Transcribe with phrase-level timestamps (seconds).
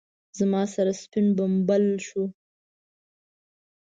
[0.37, 2.23] زما سر سپين بمبل شو.